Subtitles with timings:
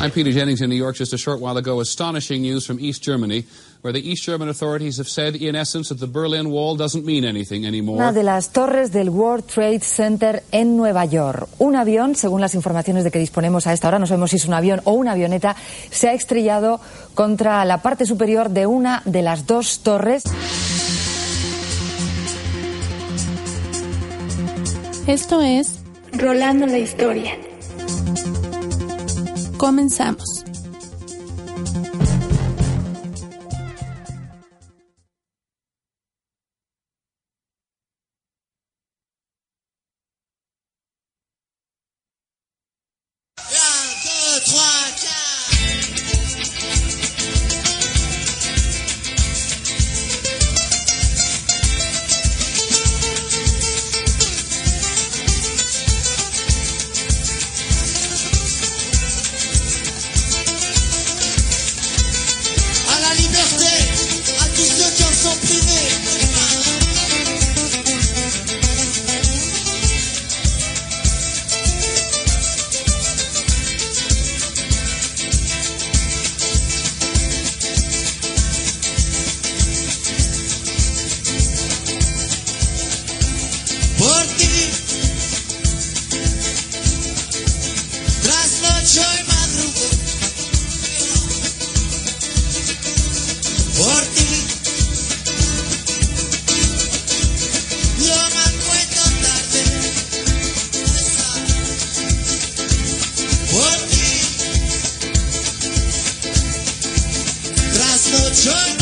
[0.00, 1.80] I'm Peter Jennings in New York just a short while ago.
[1.80, 3.44] Astonishing news from East Germany,
[3.82, 7.26] where the East German authorities have said, in essence, that the Berlin Wall doesn't mean
[7.26, 7.96] anything anymore.
[7.96, 11.46] Una de las torres del World Trade Center en Nueva York.
[11.58, 14.46] Un avión, según las informaciones de que disponemos a esta hora, no sabemos si es
[14.46, 15.56] un avión o una avioneta,
[15.90, 16.80] se ha estrellado
[17.14, 20.24] contra la parte superior de una de las dos torres.
[25.06, 25.80] Esto es
[26.12, 27.36] Rolando la Historia.
[29.58, 30.33] Comenzamos.
[108.34, 108.73] Turn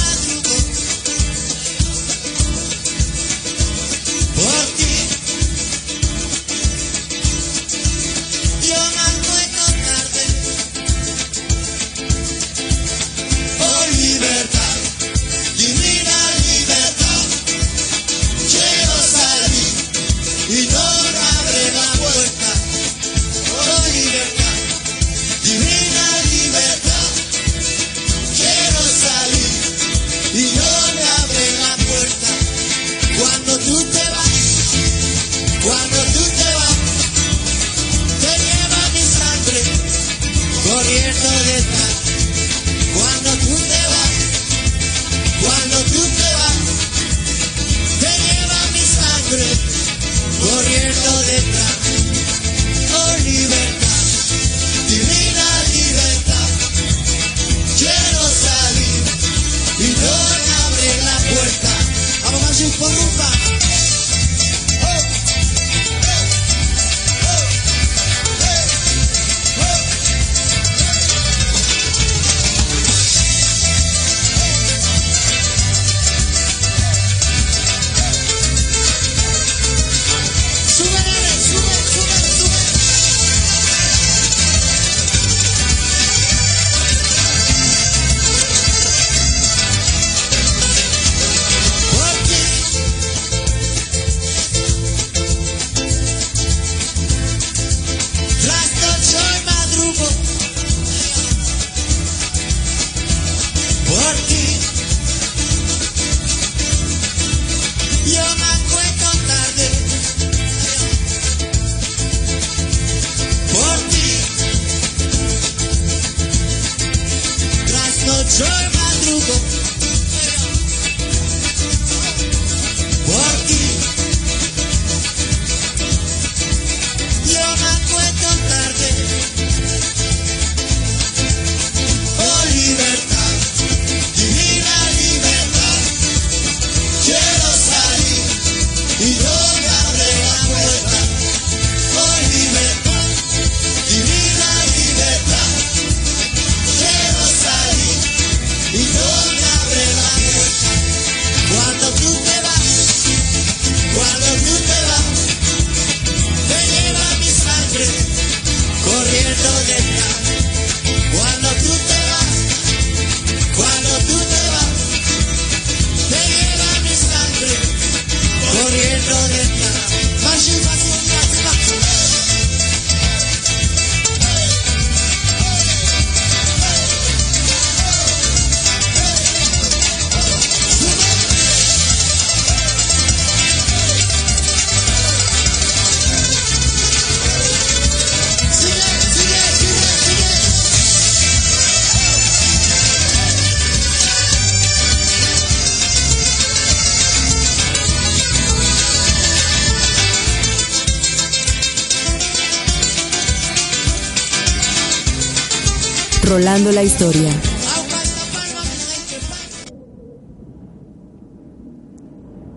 [206.83, 207.31] La historia.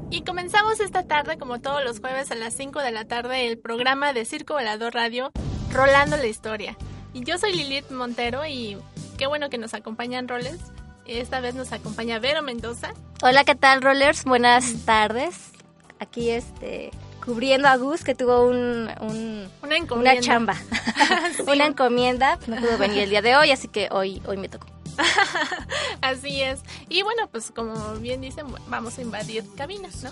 [0.10, 3.60] Y comenzamos esta tarde, como todos los jueves a las 5 de la tarde, el
[3.60, 5.32] programa de Circo Volador Radio,
[5.72, 6.76] Rolando la Historia.
[7.14, 8.78] Y yo soy Lilith Montero y
[9.20, 10.58] qué bueno que nos acompañan roles.
[11.06, 12.96] Esta vez nos acompaña Vero Mendoza.
[13.22, 14.24] Hola, ¿qué tal, Rollers?
[14.24, 15.52] Buenas tardes.
[16.00, 16.90] Aquí, este,
[17.26, 19.50] cubriendo a Gus, que tuvo un, un-
[19.92, 20.56] Una chamba,
[21.36, 21.44] Sí.
[21.48, 22.38] una encomienda.
[22.48, 24.68] No pudo venir el día de hoy, así que hoy, hoy me tocó.
[26.02, 26.62] Así es.
[26.88, 30.12] Y bueno, pues como bien dicen, vamos a invadir cabinas, ¿no?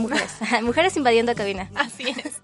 [0.00, 0.30] Mujeres,
[0.62, 1.70] mujeres invadiendo cabina.
[1.74, 2.40] Así es.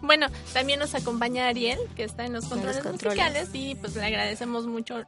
[0.00, 3.18] Bueno, también nos acompaña Ariel, que está en los En controles, los controles.
[3.18, 5.02] musicales y pues le agradecemos mucho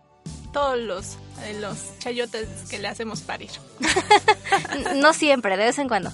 [0.53, 3.51] todos los, eh, los chayotes que le hacemos parir.
[4.97, 6.11] No siempre, de vez en cuando.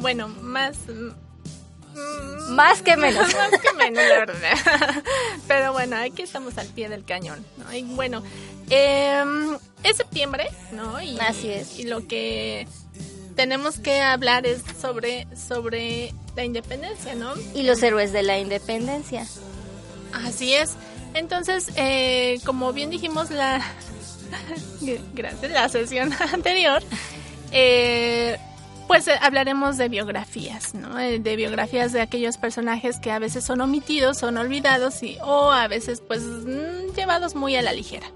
[0.00, 0.76] Bueno, más...
[0.88, 3.32] mm, Más que menos.
[3.34, 5.02] Más que menos, la verdad.
[5.48, 7.44] Pero bueno, aquí estamos al pie del cañón.
[7.58, 7.72] ¿no?
[7.72, 8.22] Y bueno,
[8.70, 9.22] eh,
[9.82, 11.00] es septiembre, ¿no?
[11.00, 11.78] Y, Así es.
[11.78, 12.66] Y lo que
[13.36, 17.34] tenemos que hablar es sobre, sobre la independencia, ¿no?
[17.54, 19.26] Y los héroes de la independencia.
[20.12, 20.74] Así es.
[21.14, 23.60] Entonces, eh, como bien dijimos la
[25.14, 26.82] gracias la sesión anterior,
[27.52, 28.38] eh,
[28.90, 30.98] pues eh, hablaremos de biografías, ¿no?
[30.98, 35.52] Eh, De biografías de aquellos personajes que a veces son omitidos, son olvidados y o
[35.52, 38.08] a veces pues mm, llevados muy a la ligera.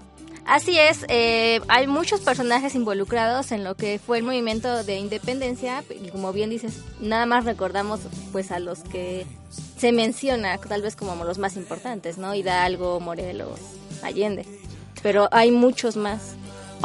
[0.45, 5.81] Así es, eh, hay muchos personajes involucrados en lo que fue el movimiento de independencia
[5.89, 8.01] y como bien dices, nada más recordamos
[8.33, 9.25] pues a los que
[9.77, 12.35] se menciona tal vez como los más importantes, ¿no?
[12.35, 13.61] Hidalgo, Morelos,
[14.03, 14.45] Allende,
[15.01, 16.35] pero hay muchos más.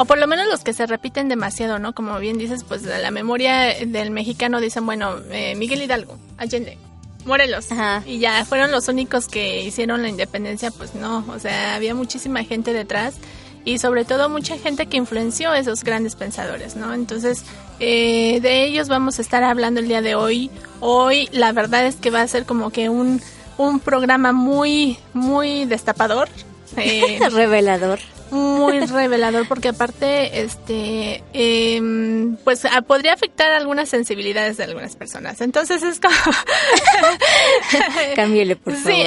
[0.01, 1.95] O por lo menos los que se repiten demasiado, ¿no?
[1.95, 6.79] Como bien dices, pues la memoria del mexicano dicen, bueno, eh, Miguel Hidalgo, Allende,
[7.27, 7.71] Morelos.
[7.71, 8.03] Ajá.
[8.07, 12.43] Y ya fueron los únicos que hicieron la independencia, pues no, o sea, había muchísima
[12.45, 13.17] gente detrás
[13.67, 16.95] y sobre todo mucha gente que influenció a esos grandes pensadores, ¿no?
[16.95, 17.45] Entonces,
[17.79, 20.51] eh, de ellos vamos a estar hablando el día de hoy.
[20.81, 23.21] Hoy la verdad es que va a ser como que un,
[23.59, 26.31] un programa muy, muy destapador.
[26.77, 27.99] Eh, Revelador.
[28.31, 35.41] Muy revelador porque aparte este em, pues ah, podría afectar algunas sensibilidades de algunas personas
[35.41, 36.15] entonces es como
[38.17, 38.93] Cámbiale, por favor.
[38.93, 39.05] sí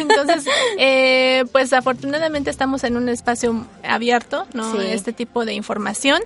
[0.00, 0.44] entonces
[0.78, 4.78] eh, pues afortunadamente estamos en un espacio abierto no Sí.
[4.90, 6.20] este tipo de información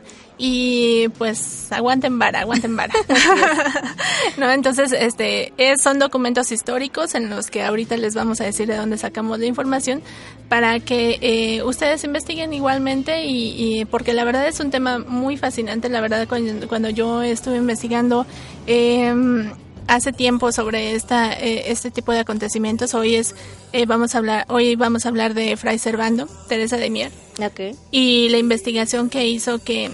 [0.45, 2.93] y pues aguanten vara aguanten vara.
[4.37, 8.67] No entonces este es- son documentos históricos en los que ahorita les vamos a decir
[8.67, 10.03] de dónde sacamos la información
[10.49, 15.37] para que eh, ustedes investiguen igualmente y, y porque la verdad es un tema muy
[15.37, 15.89] fascinante.
[15.89, 18.27] La verdad cuando, cuando yo estuve investigando
[18.67, 19.51] em,
[19.87, 23.35] hace tiempo sobre esta eh, este tipo de acontecimientos hoy es
[23.73, 27.13] eh, vamos a hablar hoy vamos a hablar de Fray Servando Teresa de Mier.
[27.39, 27.77] Ok.
[27.91, 29.91] y la investigación que hizo que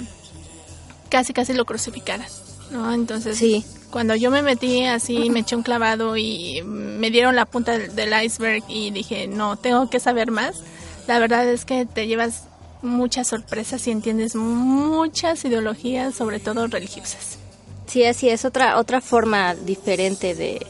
[1.09, 2.27] casi casi lo crucificaran,
[2.71, 2.93] ¿no?
[2.93, 3.65] Entonces, Sí.
[3.91, 7.95] cuando yo me metí así, me eché un clavado y me dieron la punta del,
[7.95, 10.57] del iceberg y dije, no, tengo que saber más.
[11.07, 12.43] La verdad es que te llevas
[12.83, 17.39] muchas sorpresas y entiendes muchas ideologías, sobre todo religiosas.
[17.87, 20.65] Sí, así es otra otra forma diferente de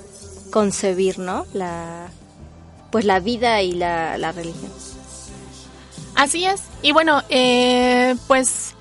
[0.51, 1.45] concebir, ¿no?
[1.53, 2.09] La
[2.93, 4.71] pues la vida y la, la religión.
[6.15, 6.63] Así es.
[6.83, 8.75] Y bueno, eh, pues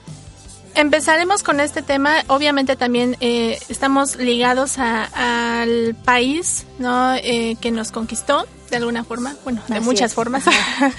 [0.77, 2.23] empezaremos con este tema.
[2.27, 7.13] Obviamente también eh, estamos ligados a- al país, ¿no?
[7.15, 10.15] Eh, que nos conquistó de alguna forma, bueno, de Así muchas es.
[10.15, 10.43] formas,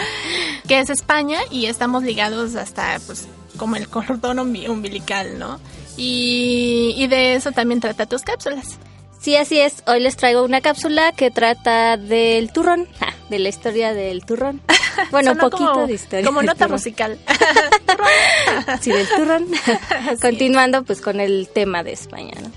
[0.68, 5.60] que es España y estamos ligados hasta, pues, como el cordón umbi- umbilical, ¿no?
[5.96, 8.78] Y, y de eso también trata tus cápsulas.
[9.20, 9.82] Sí, así es.
[9.86, 12.86] Hoy les traigo una cápsula que trata del turrón,
[13.28, 14.60] de la historia del turrón.
[15.12, 16.26] Bueno, un poquito como, de historia.
[16.26, 16.72] Como nota turrón.
[16.72, 17.18] musical.
[18.80, 19.46] Sí, del turrón.
[20.20, 22.50] Continuando pues con el tema de España, ¿no?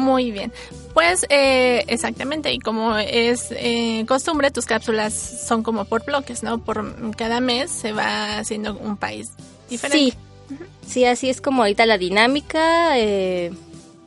[0.00, 0.52] Muy bien.
[0.94, 6.58] Pues eh, exactamente, y como es eh, costumbre, tus cápsulas son como por bloques, ¿no?
[6.58, 9.30] Por cada mes se va haciendo un país
[9.68, 9.98] diferente.
[9.98, 10.14] Sí,
[10.86, 13.52] sí, así es como ahorita la dinámica, eh,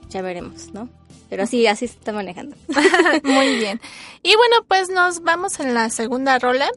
[0.09, 0.89] ya veremos, ¿no?
[1.33, 2.55] Pero sí, así se está manejando.
[3.23, 3.81] Muy bien.
[4.21, 6.69] Y bueno, pues nos vamos en la segunda rola.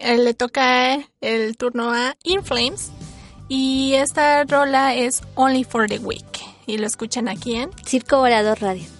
[0.00, 2.92] Eh, le toca el turno a In Flames.
[3.46, 6.24] Y esta rola es Only for the Week.
[6.64, 8.93] Y lo escuchan aquí en Circo Volador Radio.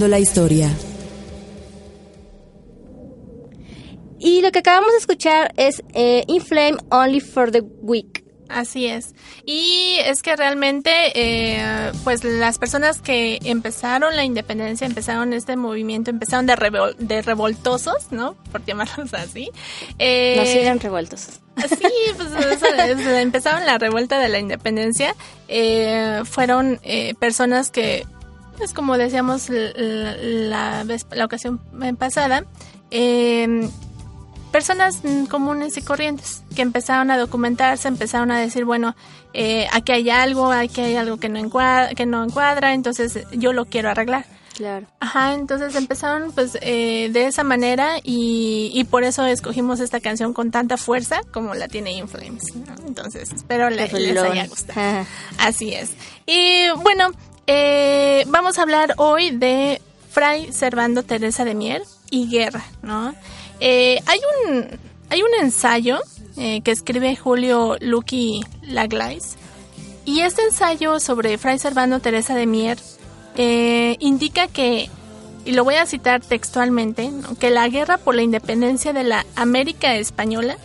[0.00, 0.68] La historia.
[4.18, 8.24] Y lo que acabamos de escuchar es eh, Inflame Only for the Weak.
[8.48, 9.14] Así es.
[9.46, 16.10] Y es que realmente, eh, pues las personas que empezaron la independencia, empezaron este movimiento,
[16.10, 18.34] empezaron de, revol- de revoltosos, ¿no?
[18.52, 19.50] Por llamarlos así.
[19.98, 21.20] Eh, No, sí eran revueltos.
[21.68, 25.14] Sí, pues o sea, es- empezaron la revuelta de la independencia.
[25.48, 28.04] eh, fueron eh, personas que,
[28.56, 31.60] pues como decíamos la, vez, la ocasión
[31.98, 32.44] pasada,
[32.90, 33.68] eh,
[34.50, 38.94] personas mm, comunes y corrientes que empezaron a documentarse, empezaron a decir, bueno,
[39.32, 43.52] eh, aquí hay algo, aquí hay algo que no encuadra, que no encuadra, entonces yo
[43.52, 44.24] lo quiero arreglar.
[44.54, 44.86] Claro.
[45.00, 50.32] Ajá, entonces empezaron pues eh, de esa manera y, y por eso escogimos esta canción
[50.32, 52.54] con tanta fuerza como la tiene Inflames.
[52.54, 52.72] ¿no?
[52.86, 55.04] Entonces espero le- les haya gustado.
[55.38, 55.90] Así es.
[56.26, 57.08] Y bueno,
[57.46, 63.14] eh, vamos a hablar hoy de Fray Servando Teresa de Mier y Guerra, ¿no?
[63.60, 64.66] Eh, hay un
[65.10, 66.00] hay un ensayo
[66.36, 69.36] eh, que escribe Julio Lucky Laglais
[70.04, 72.78] y este ensayo sobre Fray Servando Teresa de Mier
[73.36, 74.90] eh, indica que
[75.44, 79.94] y lo voy a citar textualmente, que la guerra por la independencia de la América
[79.94, 80.56] española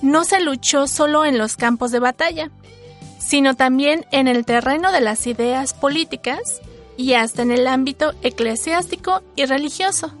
[0.00, 2.50] no se luchó solo en los campos de batalla,
[3.24, 6.60] sino también en el terreno de las ideas políticas
[6.96, 10.12] y hasta en el ámbito eclesiástico y religioso.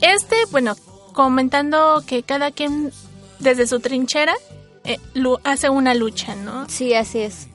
[0.00, 0.76] Este, bueno,
[1.12, 2.92] comentando que cada quien
[3.38, 4.34] desde su trinchera
[4.84, 4.98] eh,
[5.44, 6.68] hace una lucha, ¿no?
[6.68, 7.48] Sí, así es.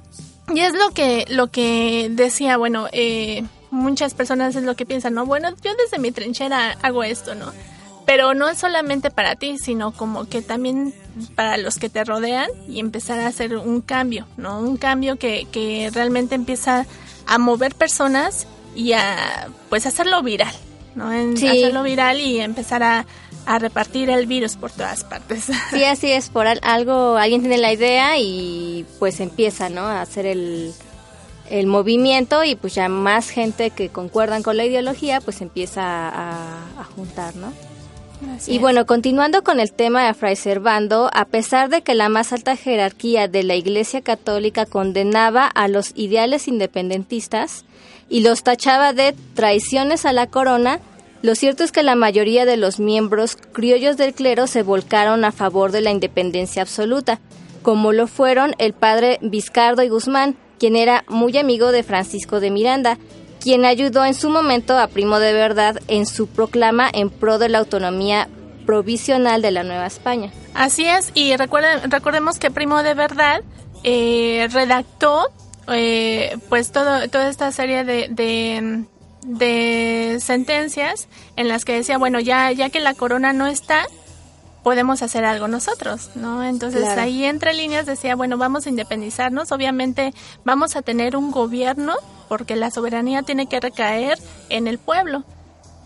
[0.54, 5.14] Y es lo que, lo que decía, bueno, eh, muchas personas es lo que piensan,
[5.14, 5.26] ¿no?
[5.26, 7.52] Bueno, yo desde mi trinchera hago esto, ¿no?
[8.12, 10.96] Pero no es solamente para ti, sino como que también
[11.36, 14.60] para los que te rodean y empezar a hacer un cambio, ¿no?
[14.60, 16.88] Un cambio que, que realmente empieza
[17.28, 20.54] a mover personas y a, pues, hacerlo viral,
[20.96, 21.12] ¿no?
[21.14, 21.48] En- Sí.
[21.48, 23.06] Hacerlo viral y empezar a,
[23.46, 25.46] a repartir el virus por todas partes.
[25.72, 29.82] Sí, así es, por al- algo, alguien tiene la idea y pues empieza, ¿no?
[29.82, 30.74] A hacer el,
[31.52, 36.58] el movimiento y pues ya más gente que concuerdan con la ideología pues empieza a,
[36.80, 37.54] a juntar, ¿no?
[38.36, 38.62] Así Y es.
[38.62, 42.56] bueno, continuando con el tema de Fray Servando, a pesar de que la más alta
[42.56, 47.66] jerarquía de la Iglesia Católica condenaba a los ideales independentistas
[48.10, 50.80] y los tachaba de traiciones a la corona,
[51.22, 55.32] lo cierto es que la mayoría de los miembros criollos del clero se volcaron a
[55.32, 57.20] favor de la independencia absoluta,
[57.62, 62.52] como lo fueron el padre Vizcardo y Guzmán, quien era muy amigo de Francisco de
[62.52, 62.98] Miranda,
[63.40, 67.50] quien ayudó en su momento a Primo de Verdad en su proclama en pro de
[67.50, 68.28] la autonomía
[68.66, 70.32] provisional de la Nueva España.
[70.54, 73.42] Así es, y recuerden, recordemos que Primo de Verdad
[73.84, 75.28] eh, redactó
[75.72, 78.84] eh, pues todo, toda esta serie de, de,
[79.24, 83.88] de sentencias en las que decía, bueno, ya, ya que la corona no está,
[84.64, 86.44] podemos hacer algo nosotros, ¿no?
[86.44, 87.02] Entonces Claro.
[87.02, 91.96] ahí entre líneas decía, bueno, vamos a independizarnos, obviamente vamos a tener un gobierno
[92.28, 94.20] porque la soberanía tiene que recaer
[94.50, 95.24] en el pueblo.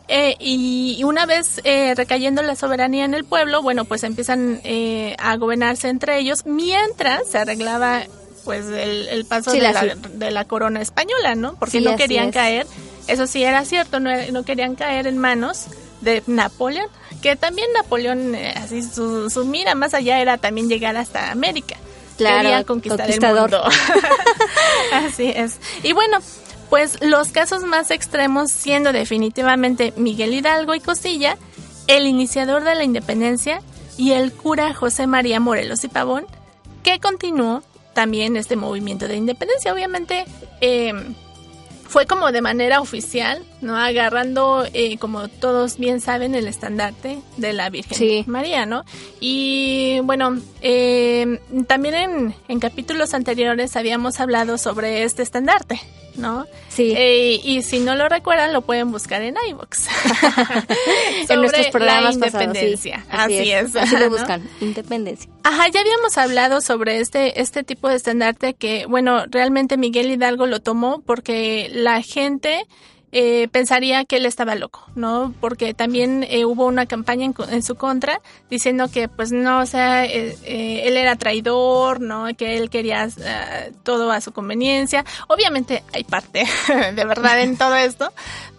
[0.10, 4.60] Eh, y y una vez eh, recayendo la soberanía en el pueblo, bueno, pues empiezan
[4.66, 8.02] eh, a gobernarse entre ellos mientras se arreglaba
[8.44, 11.56] pues el, el paso Sí, de, la- de la corona española, ¿no?
[11.56, 12.34] Porque Sí, no querían es.
[12.34, 12.68] caer,
[13.08, 15.68] eso sí era cierto, no, no querían caer en manos
[16.02, 16.88] de Napoleón,
[17.24, 21.78] que también Napoleón, eh, así su, su mira más allá era también llegar hasta América.
[22.18, 23.50] Claro, Quería conquistar conquistador.
[23.54, 23.78] el mundo.
[24.94, 25.58] así es.
[25.84, 26.20] Y bueno,
[26.70, 31.38] pues los casos más extremos siendo definitivamente Miguel Hidalgo y Costilla,
[31.88, 33.62] el iniciador de la independencia
[33.98, 36.26] y el cura José María Morelos y Pavón,
[36.84, 39.74] que continuó también este movimiento de independencia.
[39.74, 40.26] Obviamente
[40.60, 40.94] eh,
[41.88, 43.78] fue como de manera oficial, ¿no?
[43.78, 48.24] Agarrando, eh, como todos bien saben, el estandarte de la Virgen Sí.
[48.28, 48.84] María, ¿no?
[49.20, 55.80] Y bueno, eh, también en, en capítulos anteriores habíamos hablado sobre este estandarte,
[56.16, 56.46] ¿no?
[56.70, 56.94] Sí.
[56.96, 59.88] Eh, y si no lo recuerdan, lo pueden buscar en iVoox.
[61.30, 62.66] en nuestros programas la pasados, sí.
[62.66, 63.06] independencia.
[63.10, 63.76] Así, es.
[63.76, 64.10] Así lo ¿no?
[64.12, 65.30] buscan, independencia.
[65.44, 70.46] Ajá, ya habíamos hablado sobre este, este tipo de estandarte que, bueno, realmente Miguel Hidalgo
[70.46, 72.66] lo tomó porque la gente
[73.14, 75.34] eh, pensaría que él estaba loco, ¿no?
[75.40, 79.66] Porque también eh, hubo una campaña en, en su contra diciendo que, pues, no, o
[79.66, 82.26] sea, eh, eh, él era traidor, ¿no?
[82.36, 85.06] Que él quería eh, todo a su conveniencia.
[85.28, 86.44] Obviamente hay parte
[86.96, 88.12] de verdad en todo esto,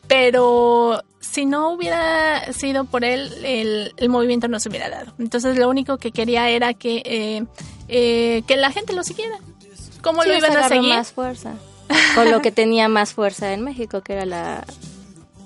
[0.06, 5.12] pero si no hubiera sido por él, el, el movimiento no se hubiera dado.
[5.18, 7.44] Entonces lo único que quería era que,
[7.88, 9.38] eh, que la gente lo siguiera.
[10.02, 10.94] ¿Cómo Sí, lo iban a seguir?
[10.94, 11.54] más fuerza.
[12.14, 14.64] Con lo que tenía más fuerza en México, que era la,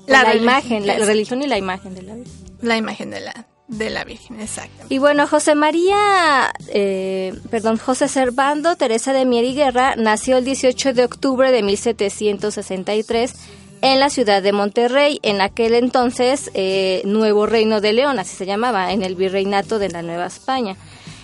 [0.07, 2.35] La imagen, la religión y la imagen de la Virgen.
[2.61, 4.87] La imagen de la, de la Virgen, exacto.
[4.89, 10.45] Y bueno, José María, eh, perdón, José Servando Teresa de Mier y Guerra nació el
[10.45, 13.35] 18 de octubre de 1763
[13.81, 18.47] en la ciudad de Monterrey, en aquel entonces eh, Nuevo Reino de León, así se
[18.47, 20.77] llamaba, en el virreinato de la Nueva España.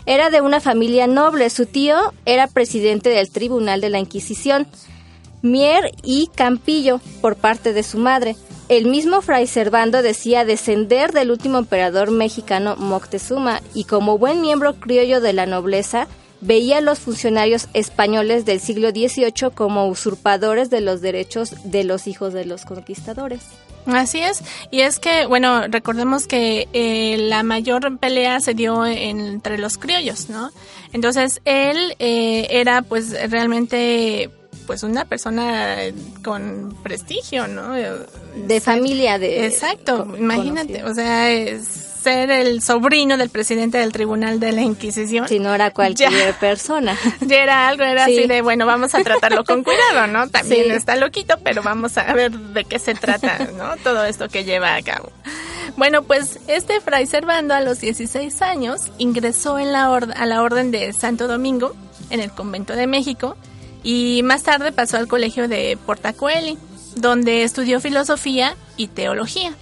[0.06, 4.66] Era de una familia noble, su tío era presidente del Tribunal de la Inquisición.
[5.44, 8.35] Mier y Campillo por parte de su madre.
[8.70, 14.74] El mismo Fray Servando decía descender del último emperador mexicano Moctezuma y como buen miembro
[14.76, 16.09] criollo de la nobleza
[16.40, 22.07] veía a los funcionarios españoles del siglo XVIII como usurpadores de los derechos de los
[22.07, 23.42] hijos de los conquistadores.
[23.87, 29.59] Así es, y es que, bueno, recordemos que eh, la mayor pelea se dio entre
[29.59, 30.50] los criollos, ¿no?
[30.94, 34.30] Entonces, él eh, era pues realmente
[34.66, 35.77] pues una persona
[36.22, 37.72] con prestigio, ¿no?
[37.72, 40.90] De familia de Exacto, imagínate, conocido.
[40.90, 41.64] o sea, es
[42.05, 45.27] ser el sobrino del presidente del Tribunal de la Inquisición.
[45.27, 46.38] Si no era cualquier Ya.
[46.38, 46.98] persona.
[47.22, 48.18] Ya era algo, era Sí.
[48.18, 50.29] así de, bueno, vamos a tratarlo con cuidado, ¿no?
[50.29, 50.70] También Sí.
[50.72, 53.77] está loquito, pero vamos a ver de qué se trata, ¿no?
[53.83, 55.11] Todo esto que lleva a cabo.
[55.79, 60.70] Bueno, pues este fray Servando a los 16 años ingresó en la a la Orden
[60.70, 61.74] de Santo Domingo
[62.11, 63.35] en el Convento de México
[63.85, 66.59] y más tarde pasó al Colegio de Portacoeli,
[66.97, 69.55] donde estudió filosofía y teología.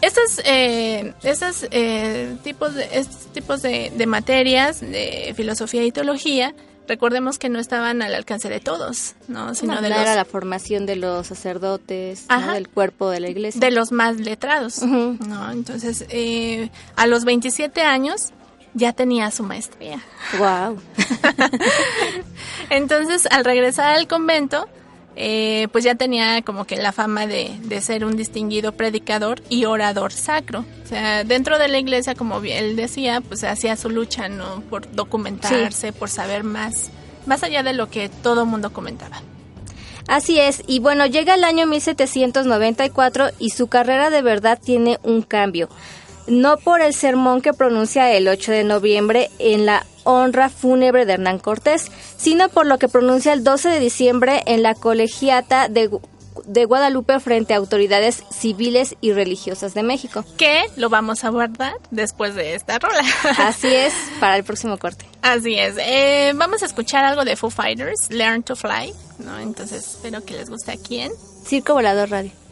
[0.00, 6.54] Estos, eh, estos eh, tipos, de, estos tipos de, de materias de filosofía y teología,
[6.86, 9.54] recordemos que no estaban al alcance de todos, ¿no?
[9.54, 12.34] sino No, de, los, era la formación de los sacerdotes, ¿no?
[12.34, 12.54] Ajá.
[12.54, 13.60] del cuerpo de la iglesia.
[13.60, 14.82] de los más letrados.
[14.82, 15.50] ¿no?
[15.50, 18.32] Entonces, eh, a los 27 años
[18.76, 20.00] ya tenía su maestría.
[20.38, 20.78] Wow.
[22.70, 24.68] Entonces, al regresar al convento,
[25.16, 29.64] eh, pues ya tenía como que la fama de, de ser un distinguido predicador y
[29.64, 30.66] orador sacro.
[30.84, 34.60] O sea, dentro de la iglesia, como él decía, pues hacía su lucha, ¿no?
[34.68, 36.90] Por documentarse, por saber más,
[37.24, 39.22] más allá de lo que todo mundo comentaba.
[40.06, 45.22] Así es, y bueno, llega el año 1794 y su carrera de verdad tiene un
[45.22, 45.68] cambio.
[46.26, 51.14] No por el sermón que pronuncia el 8 de noviembre en la honra fúnebre de
[51.14, 55.90] Hernán Cortés, sino por lo que pronuncia el 12 de diciembre en la colegiata de,
[56.46, 60.24] de Guadalupe frente a autoridades civiles y religiosas de México.
[60.36, 63.04] Que lo vamos a guardar después de esta rola.
[63.38, 65.04] Así es, para el próximo corte.
[65.22, 65.74] Así es.
[65.78, 69.38] Eh, vamos a escuchar algo de Foo Fighters, Learn to Fly, ¿no?
[69.38, 71.12] Entonces, espero que les guste aquí en
[71.44, 72.45] Circo Volador Radio.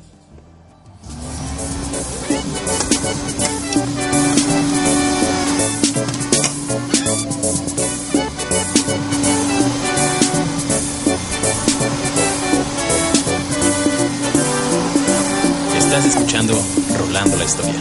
[15.96, 16.60] Estás escuchando
[16.98, 17.80] Rolando la Historia.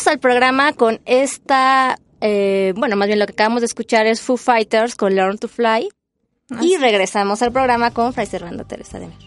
[0.00, 4.20] Regresamos al programa con esta, eh, bueno, más bien lo que acabamos de escuchar es
[4.20, 5.88] Foo Fighters con Learn to Fly.
[6.60, 9.18] Y regresamos al programa con Fray Servando Teresa de Mer.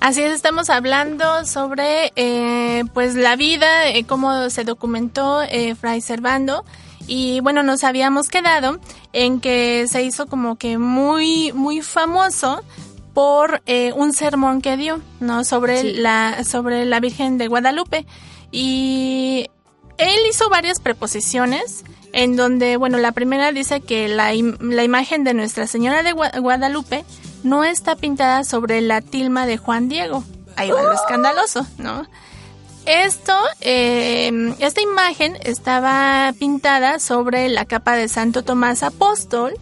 [0.00, 6.00] Así es, estamos hablando sobre eh, pues la vida, eh, cómo se documentó eh, Fray
[6.00, 6.64] Servando
[7.06, 8.80] y bueno, nos habíamos quedado
[9.12, 12.64] en que se hizo como que muy muy famoso
[13.14, 13.62] por
[13.94, 15.44] un sermón que dio, ¿no?
[15.44, 15.92] Sobre Sí.
[15.94, 18.06] la sobre la Virgen de Guadalupe
[18.50, 19.48] y
[19.98, 25.24] él hizo varias preposiciones en donde, bueno, la primera dice que la, im- la imagen
[25.24, 27.04] de Nuestra Señora de Gua- Guadalupe
[27.42, 30.24] no está pintada sobre la tilma de Juan Diego.
[30.56, 32.06] Ahí va lo escandaloso, ¿no?
[32.86, 39.54] Esto, eh, esta imagen estaba pintada sobre la capa de Santo Tomás Apóstol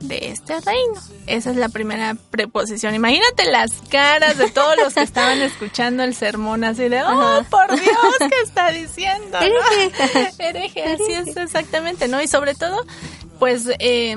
[0.00, 1.00] de este reino.
[1.26, 2.94] Esa es la primera preposición.
[2.94, 7.68] Imagínate las caras de todos los que estaban escuchando el sermón así de, oh, por
[7.78, 9.38] Dios, ¿qué está diciendo?
[9.40, 12.20] no?" Hereje, así es exactamente, ¿no?
[12.22, 12.84] Y sobre todo,
[13.38, 14.16] pues, eh,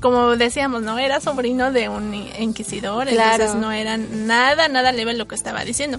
[0.00, 0.98] como decíamos, ¿no?
[0.98, 3.32] Era sobrino de un inquisidor, Claro.
[3.44, 5.98] entonces no era nada, nada leve lo que estaba diciendo.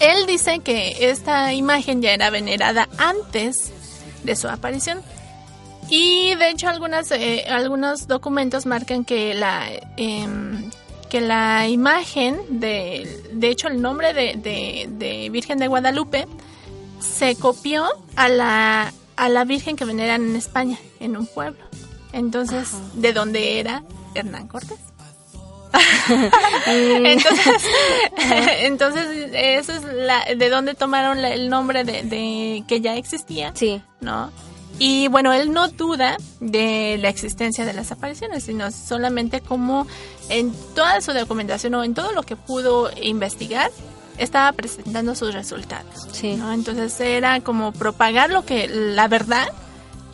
[0.00, 3.70] Él dice que esta imagen ya era venerada antes
[4.24, 5.00] de su aparición.
[5.90, 10.70] Y de hecho algunas, eh, algunos documentos marcan que la, em,
[11.10, 16.26] que la imagen, de, de hecho el nombre de, de- de Virgen de Guadalupe,
[17.00, 21.62] se copió a la, a la Virgen que veneran en España, en un pueblo.
[22.12, 23.82] Entonces, ¿de dónde era
[24.14, 24.78] Hernán Cortés?
[26.66, 27.62] entonces,
[28.60, 33.52] entonces eso es la, de dónde tomaron la- el nombre de, de que ya existía,
[33.54, 33.82] Sí.
[34.00, 34.30] ¿no?
[34.78, 39.86] Y bueno, él no duda de la existencia de las apariciones, sino solamente como
[40.28, 43.70] en toda su documentación o en todo lo que pudo investigar,
[44.18, 46.08] estaba presentando sus resultados.
[46.12, 46.34] Sí.
[46.36, 46.52] ¿no?
[46.52, 49.46] Entonces era como propagar lo que la verdad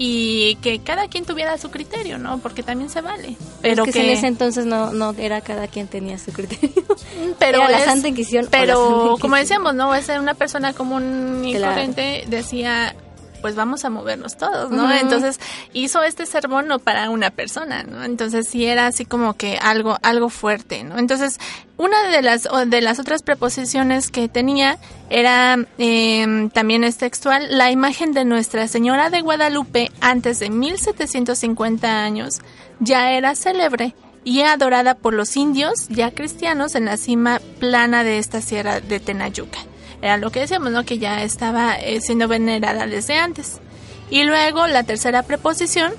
[0.03, 2.39] y que cada quien tuviera su criterio, ¿no?
[2.39, 3.37] Porque también se vale.
[3.61, 6.73] Pero es que, en ese entonces no, no era cada quien tenía su criterio.
[7.39, 11.43] pero Era la es- Santa Inquisición la Pero como decíamos, no, es una persona común
[11.45, 11.73] y Claro.
[11.75, 12.95] corriente decía,
[13.41, 14.91] pues vamos a movernos todos, ¿no?
[14.93, 15.41] Entonces
[15.73, 18.05] hizo este sermón no para una persona, ¿no?
[18.05, 20.99] Entonces sí era así como que algo algo fuerte, ¿no?
[20.99, 21.39] Entonces
[21.77, 27.71] una de las de las otras preposiciones que tenía era eh, también es textual la
[27.71, 32.41] imagen de Nuestra Señora de Guadalupe antes de 1750 años
[32.81, 38.19] ya era célebre y adorada por los indios ya cristianos en la cima plana de
[38.19, 39.59] esta sierra de Tenayuca.
[40.03, 40.85] Era lo que decíamos, ¿no?
[40.85, 43.61] Que ya estaba eh, siendo venerada desde antes.
[44.09, 45.93] Y luego la tercera preposición,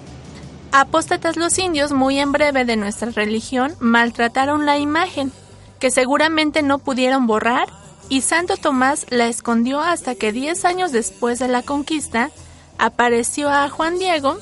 [0.72, 5.32] apóstatas los indios, muy en breve de nuestra religión, maltrataron la imagen,
[5.80, 7.70] que seguramente no pudieron borrar,
[8.10, 12.32] y Santo Tomás la escondió hasta que diez años después de la conquista,
[12.78, 14.38] apareció a Juan Diego,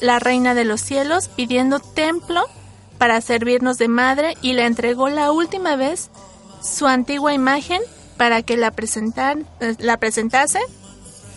[0.00, 2.44] la reina de los cielos, pidiendo templo
[2.98, 6.10] para servirnos de madre y le entregó la última vez
[6.62, 7.80] su antigua imagen
[8.16, 10.60] para que la, presentar, eh, la presentase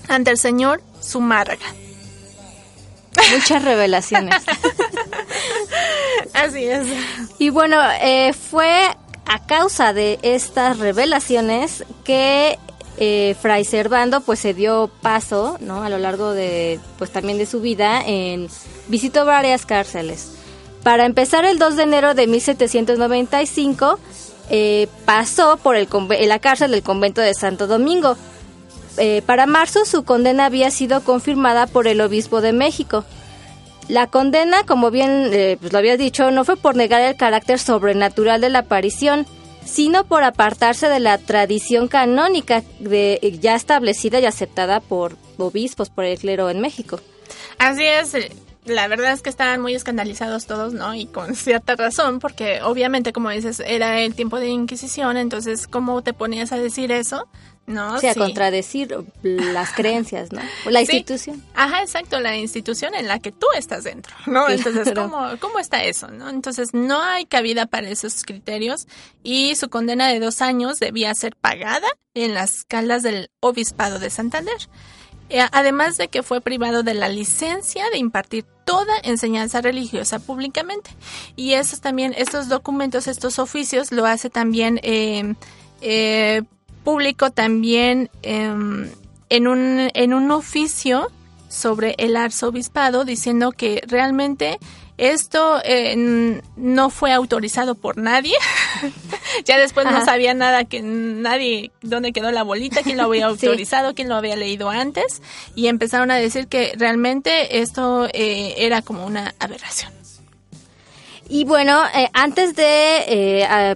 [0.07, 1.65] ante el Señor Zumárraga.
[3.33, 4.35] Muchas revelaciones.
[6.33, 6.87] Así es.
[7.39, 8.89] Y bueno, eh, fue
[9.25, 12.57] a causa de estas revelaciones que
[12.97, 15.83] eh, Fray Servando pues se dio paso, ¿no?
[15.83, 18.47] A lo largo de pues también de su vida en
[18.87, 20.31] visitó varias cárceles.
[20.83, 23.99] Para empezar el 2 de enero de 1795
[24.49, 25.87] eh, pasó por el
[26.27, 28.17] la cárcel del convento de Santo Domingo.
[28.97, 33.05] Eh, para marzo su condena había sido confirmada por el obispo de México.
[33.87, 37.59] La condena, como bien eh, pues lo había dicho, no fue por negar el carácter
[37.59, 39.25] sobrenatural de la aparición,
[39.63, 46.05] sino por apartarse de la tradición canónica de, ya establecida y aceptada por obispos, por
[46.05, 46.99] el clero en México.
[47.59, 48.13] Así es.
[48.67, 50.93] La verdad es que estaban muy escandalizados todos, ¿no?
[50.93, 56.01] Y con cierta razón, porque obviamente, como dices, era el tiempo de Inquisición, entonces, ¿cómo
[56.03, 57.27] te ponías a decir eso?
[57.65, 57.95] ¿No?
[57.95, 58.19] O sea, Sí.
[58.21, 60.39] contradecir las creencias, ¿no?
[60.69, 60.93] La Sí.
[60.93, 61.43] institución.
[61.53, 64.47] Ajá, exacto, la institución en la que tú estás dentro, ¿no?
[64.49, 64.93] Entonces.
[64.95, 66.29] ¿cómo, ¿cómo está eso, no?
[66.29, 68.87] Entonces, no hay cabida para esos criterios
[69.21, 74.11] y su condena de dos años debía ser pagada en las calas del Obispado de
[74.11, 74.55] Santander.
[75.29, 80.91] Eh, Además de que fue privado de la licencia de impartir toda enseñanza religiosa públicamente.
[81.35, 85.35] Y esos también, estos documentos, estos oficios, lo hace también eh,
[85.81, 86.43] eh,
[86.83, 88.89] público también em,
[89.29, 91.11] en, un, en un oficio
[91.49, 94.59] sobre el arzobispado diciendo que realmente
[94.97, 98.35] Esto eh, no fue autorizado por nadie.
[99.45, 103.45] ya después no sabía nada que nadie dónde quedó la bolita, quién lo había Sí.
[103.45, 105.21] autorizado, quién lo había leído antes
[105.55, 109.93] y empezaron a decir que realmente esto eh, era como una aberración.
[111.29, 113.75] Y bueno, eh, antes de eh,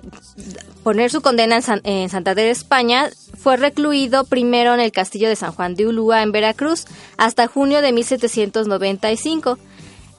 [0.84, 5.36] poner su condena en, San- en Santander, España, fue recluido primero en el castillo de
[5.36, 6.86] San Juan de Ulúa, en Veracruz,
[7.17, 9.60] hasta junio de 1795.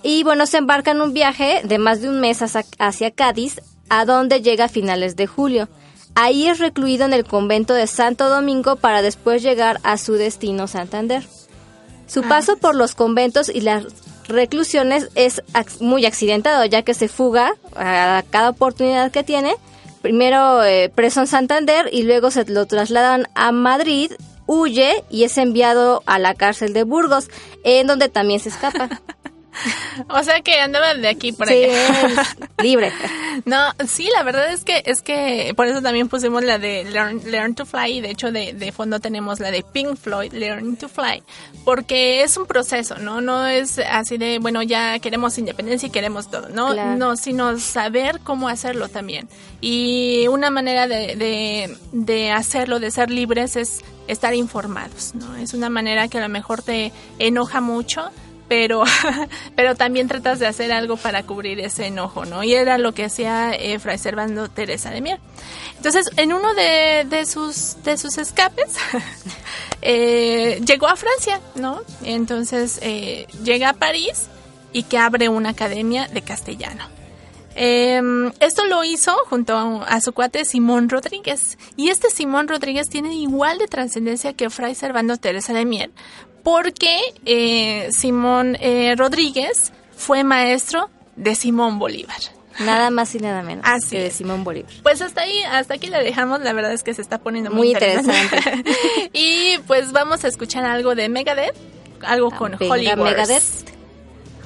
[0.03, 3.61] Y bueno, se embarca en un viaje de más de un mes hacia, hacia Cádiz,
[3.89, 5.69] a donde llega a finales de julio.
[6.15, 10.67] Ahí es recluido en el convento de Santo Domingo para después llegar a su destino,
[10.67, 11.25] Santander.
[12.07, 13.87] Su paso por los conventos y las
[14.29, 15.43] reclusiones es
[15.81, 19.55] muy accidentado, ya que se fuga a cada oportunidad que tiene.
[20.03, 24.13] Primero eh, preso en Santander y luego se lo trasladan a Madrid,
[24.47, 27.31] huye y es enviado a la cárcel de Burgos,
[27.65, 29.01] en donde también se escapa.
[30.09, 32.23] O sea que andaba de aquí por Sí, allá.
[32.59, 32.93] es libre.
[33.47, 33.57] No,
[33.89, 37.55] sí, la verdad es que es que por eso también pusimos la de Learn, Learn
[37.55, 40.89] to Fly y de hecho de, de fondo tenemos la de Pink Floyd, Learn to
[40.89, 41.23] Fly,
[41.65, 43.23] porque es un proceso, ¿no?
[43.23, 46.73] No es así de, bueno, ya queremos independencia y queremos todo, ¿no?
[46.73, 46.97] Claro.
[46.99, 49.29] No, sino saber cómo hacerlo también.
[49.63, 55.37] Y una manera de, de, de hacerlo, de ser libres, es estar informados, ¿no?
[55.37, 58.11] Es una manera que a lo mejor te enoja mucho,
[58.53, 58.85] pero,
[59.57, 62.45] pero también tratas de hacer algo para cubrir ese enojo, ¿no?
[62.45, 65.21] Y era lo que hacía Fray Servando Teresa de Mier.
[65.79, 68.77] Entonces, en uno de, de sus, de sus escapes,
[69.81, 71.81] eh, llegó a Francia, ¿no?
[72.05, 74.27] Entonces, eh, llega a París
[74.75, 76.85] y que abre una academia de castellano.
[77.55, 78.03] Eh,
[78.41, 81.57] esto lo hizo junto a, su cuate Simón Rodríguez.
[81.77, 85.91] Y este Simón Rodríguez tiene igual de trascendencia que Fray Servando Teresa de Mier,
[86.43, 92.17] porque eh, Simón eh, Rodríguez fue maestro de Simón Bolívar.
[92.59, 94.11] Nada más y nada menos Así que de.
[94.11, 94.71] Simón Bolívar.
[94.83, 96.41] Pues hasta ahí, hasta aquí la dejamos.
[96.43, 98.37] La verdad es que se está poniendo muy, Muy interesante.
[99.15, 101.55] y pues vamos a escuchar algo de Megadeth,
[102.03, 103.05] algo con Venga, Hollywood.
[103.05, 103.43] Megadeth.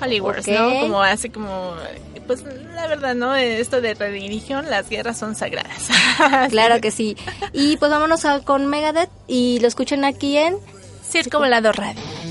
[0.01, 0.37] Hollywood.
[0.47, 0.81] ¿no?
[0.81, 1.75] Como así como,
[2.27, 2.45] pues
[2.75, 3.35] la verdad, ¿no?
[3.35, 5.89] Esto de religión, las guerras son sagradas.
[6.51, 7.17] Claro que sí.
[7.53, 10.59] Y pues vámonos a- con Megadeth y lo escuchan aquí en
[11.09, 11.39] Circo
[11.73, 12.26] Radio.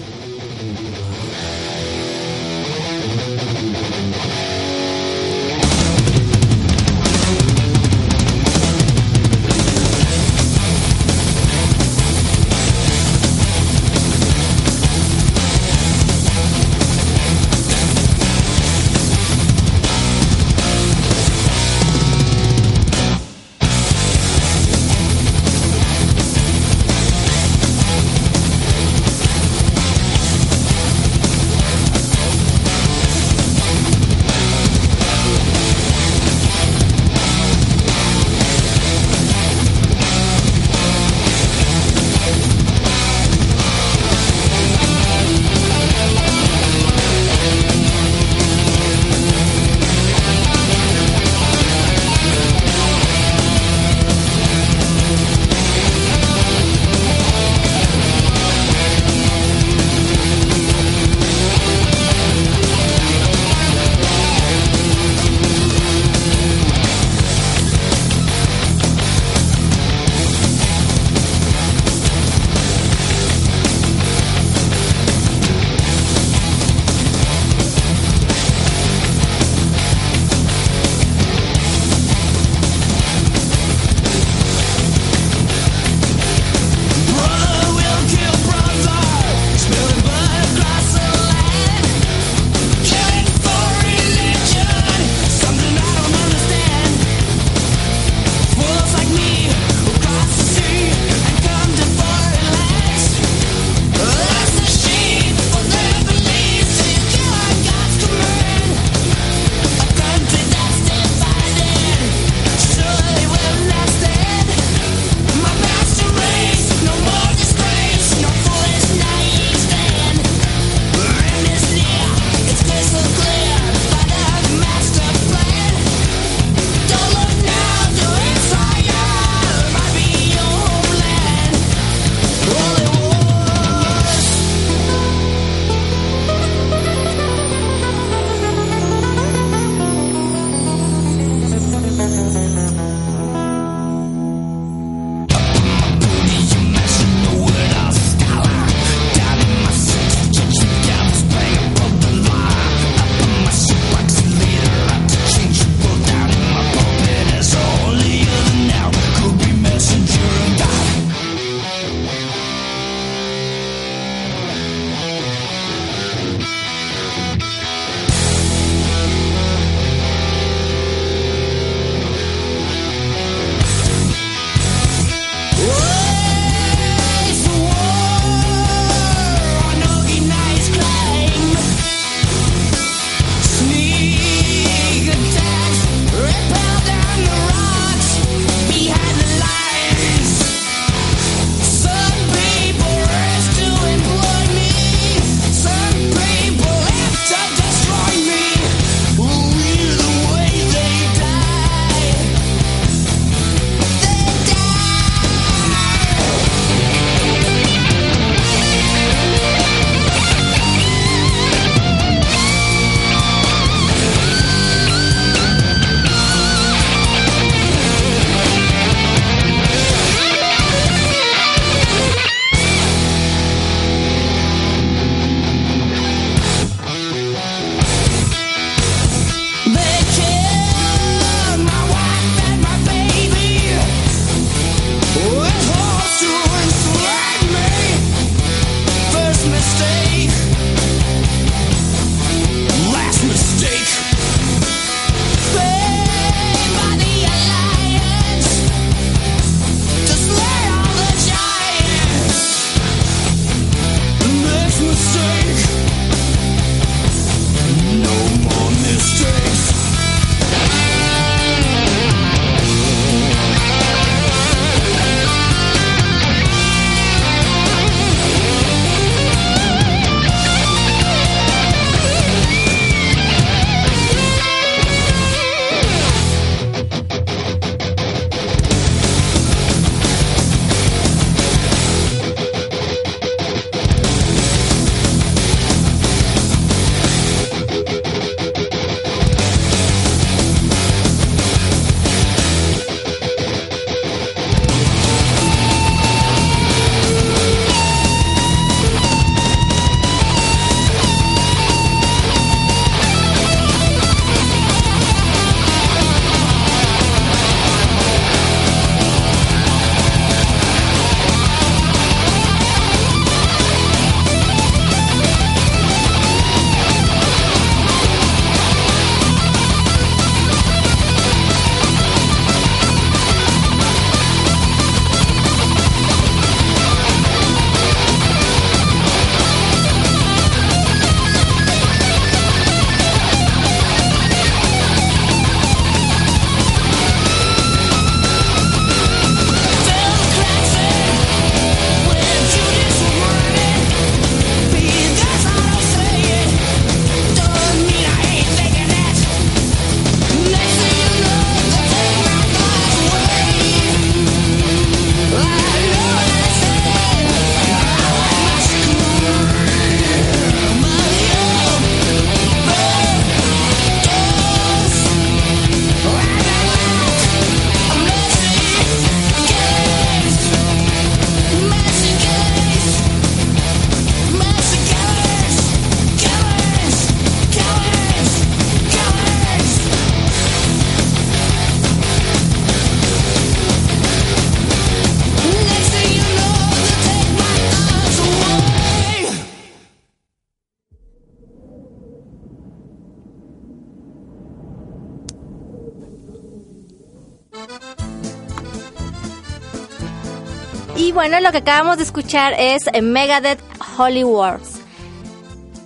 [401.15, 403.61] Bueno, lo que acabamos de escuchar es Megadeth
[403.97, 404.81] Holy Wars.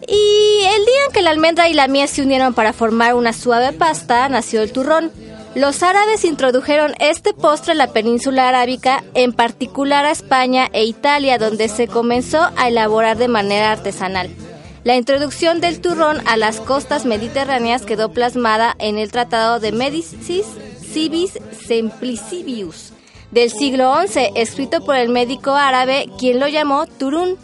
[0.07, 3.31] Y el día en que la almendra y la miel se unieron para formar una
[3.31, 5.11] suave pasta, nació el turrón.
[5.53, 11.37] Los árabes introdujeron este postre a la península arábica, en particular a España e Italia,
[11.37, 14.31] donde se comenzó a elaborar de manera artesanal.
[14.83, 20.47] La introducción del turrón a las costas mediterráneas quedó plasmada en el Tratado de Medicis
[20.91, 22.93] Civis Simplicivius
[23.31, 27.37] del siglo XI, escrito por el médico árabe, quien lo llamó turún.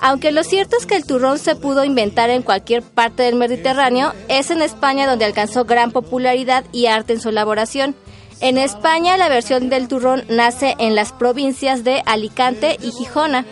[0.00, 4.12] Aunque lo cierto es que el turrón se pudo inventar en cualquier parte del Mediterráneo,
[4.28, 7.94] es en España donde alcanzó gran popularidad y arte en su elaboración.
[8.40, 13.44] En España la versión del turrón nace en las provincias de Alicante y Gijona.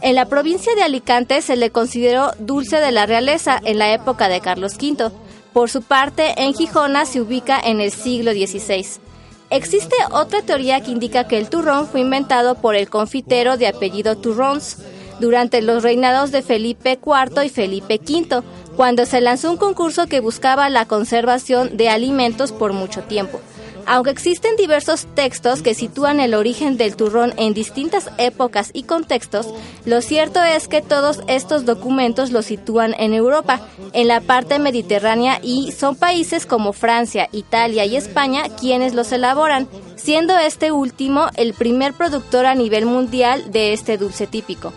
[0.00, 4.28] En la provincia de Alicante se le consideró dulce de la realeza en la época
[4.28, 5.10] de Carlos V.
[5.52, 9.09] Por su parte, en Gijona se ubica en el siglo XVI.
[9.50, 14.16] Existe otra teoría que indica que el turrón fue inventado por el confitero de apellido
[14.16, 14.78] Turrons
[15.18, 18.42] durante los reinados de Felipe IV y Felipe V,
[18.76, 23.40] cuando se lanzó un concurso que buscaba la conservación de alimentos por mucho tiempo.
[23.86, 29.48] Aunque existen diversos textos que sitúan el origen del turrón en distintas épocas y contextos,
[29.84, 33.60] lo cierto es que todos estos documentos lo sitúan en Europa,
[33.92, 39.68] en la parte mediterránea y son países como Francia, Italia y España quienes los elaboran,
[39.96, 44.72] siendo este último el primer productor a nivel mundial de este dulce típico.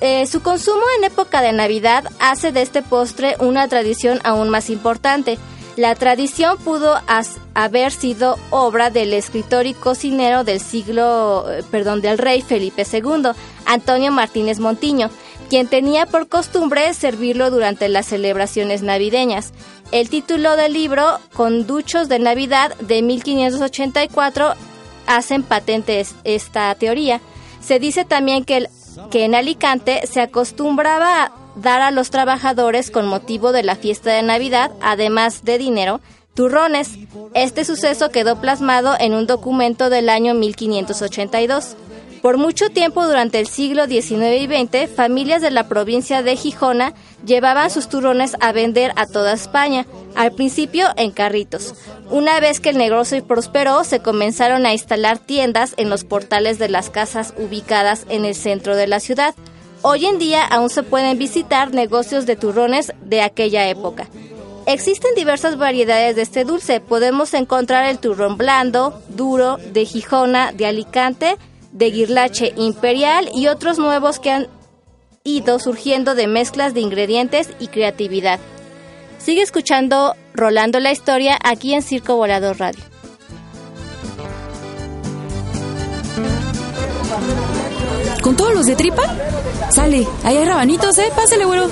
[0.00, 4.70] Eh, su consumo en época de Navidad hace de este postre una tradición aún más
[4.70, 5.38] importante.
[5.78, 6.96] La tradición pudo
[7.54, 13.28] haber sido obra del escritor y cocinero del siglo, eh, perdón, del rey Felipe II,
[13.64, 15.08] Antonio Martínez Montiño,
[15.48, 19.52] quien tenía por costumbre servirlo durante las celebraciones navideñas.
[19.92, 24.54] El título del libro, Conduchos de Navidad de 1584,
[25.06, 27.20] hacen patente es- esta teoría.
[27.60, 28.68] Se dice también que,
[29.12, 34.22] que en Alicante se acostumbraba dar a los trabajadores con motivo de la fiesta de
[34.22, 36.00] Navidad, además de dinero,
[36.34, 36.90] turrones.
[37.34, 41.76] Este suceso quedó plasmado en un documento del año 1582.
[42.22, 46.94] Por mucho tiempo durante el siglo XIX y XX, familias de la provincia de Gijona
[47.24, 49.86] llevaban sus turrones a vender a toda España,
[50.16, 51.74] al principio en carritos.
[52.10, 56.68] Una vez que el negocio prosperó, se comenzaron a instalar tiendas en los portales de
[56.68, 59.34] las casas ubicadas en el centro de la ciudad.
[59.82, 64.08] Hoy en día aún se pueden visitar negocios de turrones de aquella época.
[64.66, 66.80] Existen diversas variedades de este dulce.
[66.80, 71.38] Podemos encontrar el turrón blando, duro, de Gijona, de Alicante,
[71.72, 74.48] de Guirlache Imperial y otros nuevos que han
[75.24, 78.40] ido surgiendo de mezclas de ingredientes y creatividad.
[79.18, 82.82] Sigue escuchando Rolando la Historia aquí en Circo Volador Radio.
[88.28, 89.04] ¿Con todos los de tripa?
[89.70, 91.10] Sale, ahí hay rabanitos, ¿eh?
[91.16, 91.70] Pásale, güero.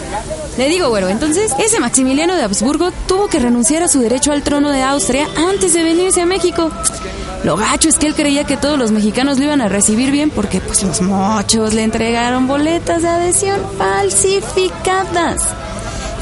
[0.56, 4.42] Le digo, güero, entonces, ese Maximiliano de Habsburgo tuvo que renunciar a su derecho al
[4.42, 6.70] trono de Austria antes de venirse a México.
[7.44, 10.30] Lo gacho es que él creía que todos los mexicanos lo iban a recibir bien
[10.30, 15.42] porque, pues, los mochos le entregaron boletas de adhesión falsificadas.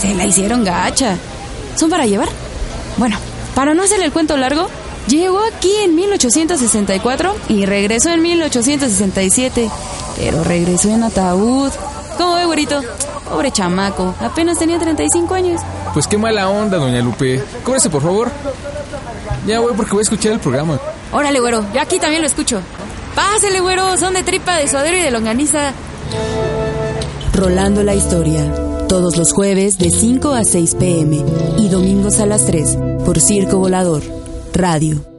[0.01, 1.17] Se la hicieron gacha.
[1.77, 2.29] ¿Son para llevar?
[2.97, 3.17] Bueno,
[3.55, 4.67] para no hacer el cuento largo,
[5.07, 9.71] llegó aquí en 1864 y regresó en 1867.
[10.17, 11.71] Pero regresó en ataúd.
[12.17, 12.81] ¿Cómo ve, güerito?
[13.29, 15.61] Pobre chamaco, apenas tenía 35 años.
[15.93, 17.43] Pues qué mala onda, doña Lupe.
[17.65, 18.31] Cóbrese, por favor.
[19.47, 20.79] Ya voy porque voy a escuchar el programa.
[21.13, 22.61] Órale, güero, yo aquí también lo escucho.
[23.15, 25.73] Pásele, güero, son de tripa, de suadero y de longaniza.
[27.33, 28.53] Rolando la historia.
[28.89, 31.25] Todos los jueves de 5 a 6 pm
[31.59, 34.03] y domingos a las 3 por Circo Volador.
[34.53, 35.14] Radio.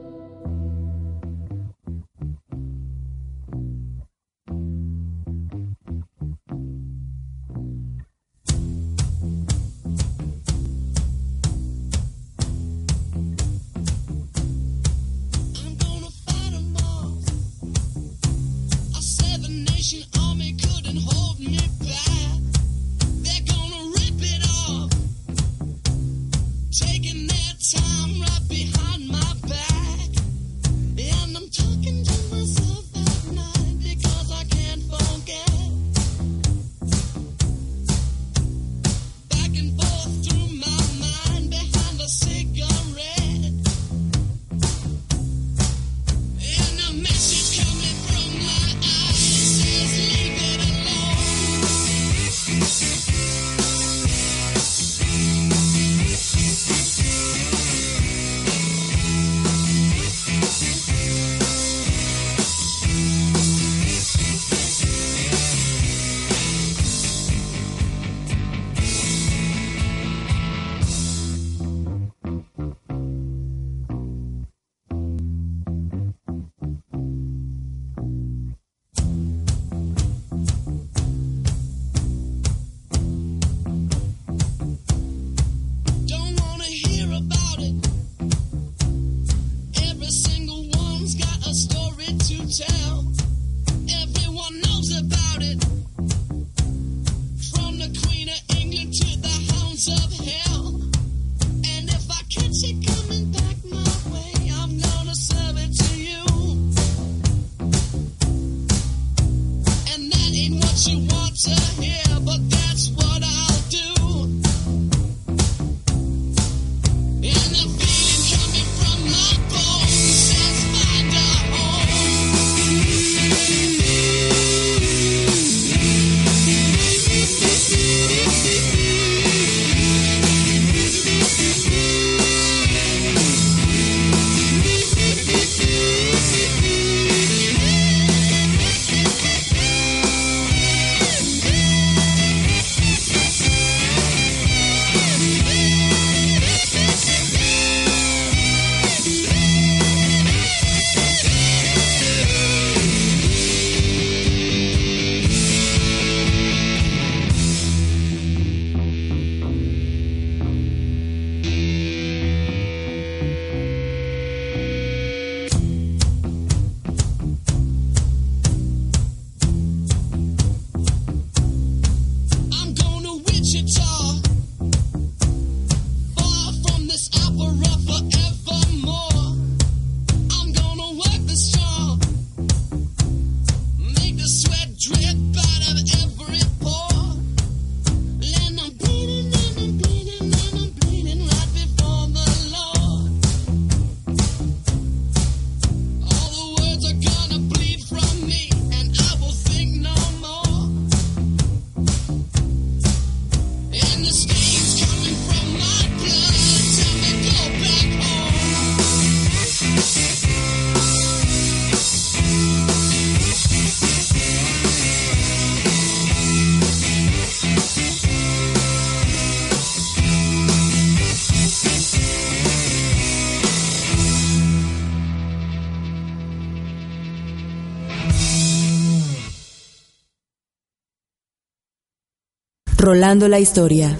[232.86, 233.98] Rolando la historia.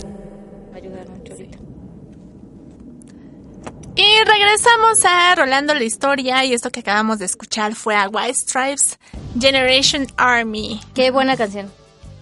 [3.96, 8.34] Y regresamos a Rolando la historia y esto que acabamos de escuchar fue a White
[8.34, 8.96] Stripes
[9.40, 10.80] Generation Army.
[10.94, 11.68] Qué buena canción.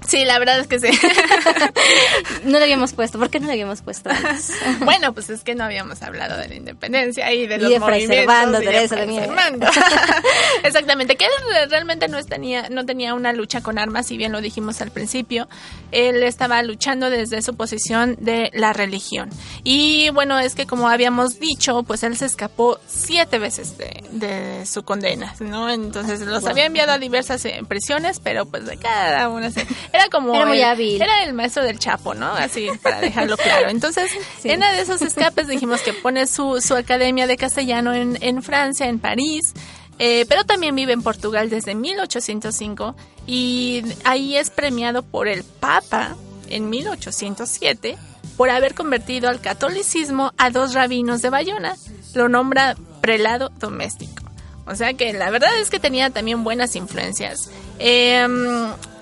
[0.06, 0.88] Sí, la verdad es que sí.
[2.44, 3.18] no lo habíamos puesto.
[3.18, 4.52] ¿Por qué no lo habíamos puesto antes?
[4.80, 7.78] bueno, pues es que no habíamos hablado de la independencia y de Y los de
[7.80, 9.66] movimientos y de de.
[10.62, 14.40] Exactamente, que él realmente no tenía, no tenía una lucha con armas, si bien lo
[14.40, 15.48] dijimos al principio.
[15.92, 19.30] Él estaba luchando desde su posición de la religión.
[19.62, 24.66] Y bueno, es que como habíamos dicho, pues él se escapó siete veces de, de
[24.66, 25.70] su condena, ¿no?
[25.70, 30.08] Entonces los había enviado a diversas eh, prisiones, pero pues de cada una se- era
[30.10, 31.00] como Era muy el- hábil.
[31.02, 32.26] era el maestro del Chapo, ¿no?
[32.32, 33.68] Así para dejarlo claro.
[33.68, 34.50] Entonces, Sí.
[34.50, 38.42] en uno de esos escapes dijimos que pone su, su academia de castellano en, en
[38.42, 39.54] Francia, en París.
[40.00, 42.96] eh, pero también vive en Portugal desde 1805
[43.28, 46.16] y ahí es premiado por el Papa
[46.50, 47.96] en 1807
[48.36, 51.76] por haber convertido al catolicismo a dos rabinos de Bayona.
[52.14, 54.23] Lo nombra prelado doméstico.
[54.66, 57.50] O sea que la verdad es que tenía también buenas influencias.
[57.78, 58.26] Eh,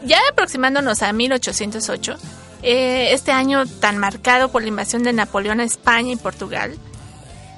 [0.04, 2.16] ya aproximándonos a 1808,
[2.62, 6.76] eh, este año tan marcado por la invasión de Napoleón a España y Portugal,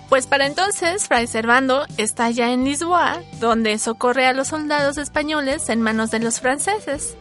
[0.08, 5.68] pues para entonces Fray Servando está ya en Lisboa, donde socorre a los soldados españoles
[5.68, 7.16] en manos de los franceses.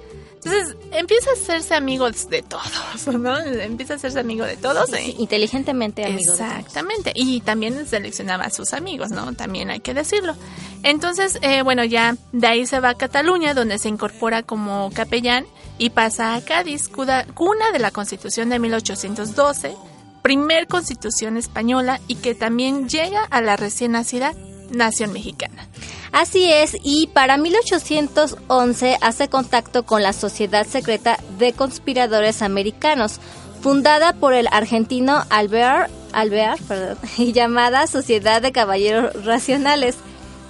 [0.46, 3.38] Entonces empieza a hacerse amigo de todos, ¿no?
[3.40, 4.90] Empieza a hacerse amigo de todos.
[4.90, 5.16] Sí, ¿eh?
[5.20, 6.40] inteligentemente amigo de todos.
[6.40, 7.14] Exactamente.
[7.16, 9.34] Y también seleccionaba a sus amigos, ¿no?
[9.34, 10.36] También hay que decirlo.
[10.84, 15.46] Entonces, eh, bueno, ya de ahí se va a Cataluña, donde se incorpora como capellán
[15.78, 19.76] y pasa a Cádiz, cuna de la Constitución de 1812,
[20.22, 24.34] primer constitución española y que también llega a la recién nacida
[24.72, 25.68] nación mexicana.
[26.14, 33.20] Así es, y para 1811 hace contacto con la Sociedad Secreta de Conspiradores Americanos,
[33.62, 39.96] fundada por el argentino Alvear, Alvear perdón, y llamada Sociedad de Caballeros Racionales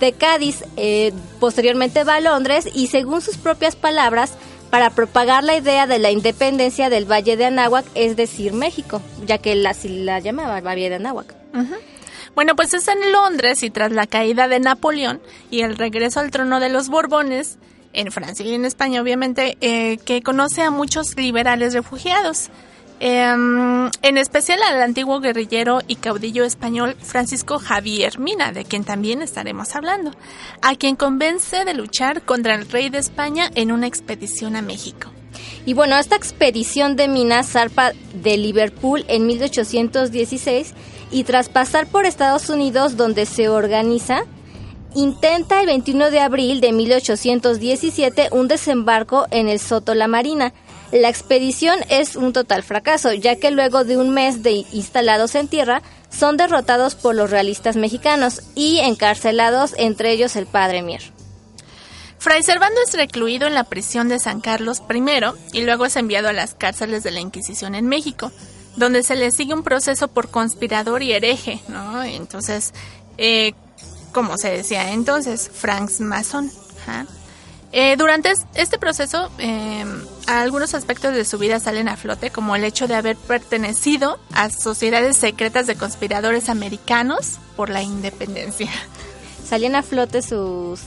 [0.01, 0.65] de Cádiz.
[0.75, 4.33] Eh, posteriormente va a Londres y según sus propias palabras,
[4.69, 9.37] para propagar la idea de la independencia del Valle de Anáhuac, es decir, México, ya
[9.37, 11.35] que él así la llamaba, Valle de Anáhuac.
[12.35, 15.21] Bueno, pues es en Londres y tras la caída de Napoleón
[15.51, 17.59] y el regreso al trono de los Borbones,
[17.93, 22.49] en Francia y en España obviamente, eh, que conoce a muchos liberales refugiados.
[22.99, 29.21] Em, en especial al antiguo guerrillero y caudillo español Francisco Javier Mina, de quien también
[29.21, 30.11] estaremos hablando,
[30.61, 35.11] a quien convence de luchar contra el rey de España en una expedición a México.
[35.65, 40.73] Y bueno, esta expedición de Minas zarpa de Liverpool en 1816
[41.13, 44.23] y tras pasar por Estados Unidos donde se organiza,
[44.95, 50.53] intenta el 21 de abril de 1817 un desembarco en el Soto La Marina.
[50.91, 55.47] La expedición es un total fracaso, ya que luego de un mes de instalados en
[55.47, 61.01] tierra, son derrotados por los realistas mexicanos y encarcelados, entre ellos el padre Mier.
[62.17, 65.03] Fray Servando es recluido en la prisión de San Carlos I
[65.51, 68.31] y luego es enviado a las cárceles de la Inquisición en México,
[68.75, 72.03] donde se le sigue un proceso por conspirador y hereje, ¿no?
[72.03, 72.73] Entonces,
[73.17, 73.53] eh,
[74.11, 76.51] como se decía entonces, Franks Mason.
[76.83, 77.05] ajá.
[77.75, 79.83] Eh, durante es- este proceso, eh,
[80.27, 84.51] algunos aspectos de su vida salen a flote, como el hecho de haber pertenecido a
[84.51, 88.69] sociedades secretas de conspiradores americanos por la independencia.
[89.47, 90.79] salían a flote sus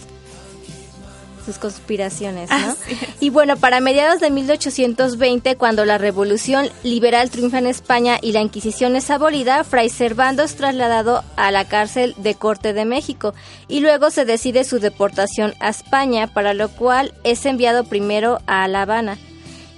[1.47, 2.77] sus conspiraciones, ¿no?
[3.21, 8.43] Y bueno, para mediados de 1820, cuando la revolución liberal triunfa en España y la
[8.43, 13.33] Inquisición es abolida, Fray Servando es trasladado a la cárcel de Corte de México
[13.69, 18.67] y luego se decide su deportación a España, para lo cual es enviado primero a
[18.69, 19.17] La Habana.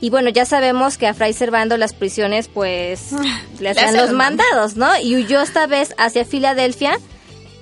[0.01, 3.11] Y bueno, ya sabemos que a Fray Servando las prisiones pues
[3.61, 4.89] le hacían los mandados, ¿no?
[5.03, 6.99] Y huyó esta vez hacia Filadelfia.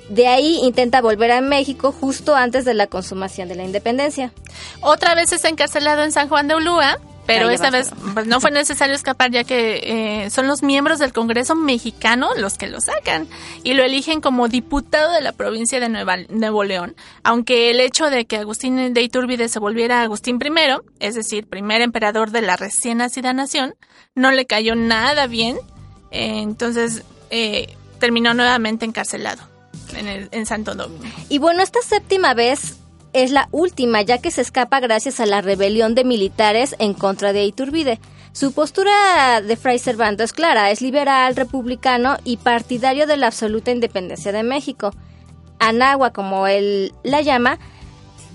[0.09, 4.33] De ahí intenta volver a México justo antes de la consumación de la independencia.
[4.81, 8.53] Otra vez es encarcelado en San Juan de Ulúa, pero esta vez pues, no fue
[8.53, 9.81] necesario escapar ya que
[10.25, 13.27] eh, son los miembros del Congreso mexicano los que lo sacan
[13.65, 16.95] y lo eligen como diputado de la provincia de Nueva, Nuevo León,
[17.25, 21.81] aunque el hecho de que Agustín de Iturbide se volviera Agustín I, es decir, primer
[21.83, 23.75] emperador de la recién nacida nación,
[24.15, 25.57] no le cayó nada bien,
[26.13, 29.56] eh, entonces eh, terminó nuevamente encarcelado
[29.97, 31.05] en, Santo Domingo.
[31.29, 32.77] Y bueno, esta séptima vez
[33.13, 37.33] es la última, ya que se escapa gracias a la rebelión de militares en contra
[37.33, 37.99] de Iturbide.
[38.33, 43.71] Su postura de Fray Servando es clara, es liberal, republicano y partidario de la absoluta
[43.71, 44.91] independencia de México.
[45.59, 47.59] Anagua, como él la llama,